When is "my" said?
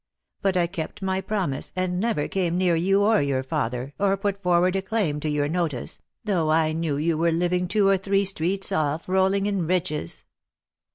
1.03-1.21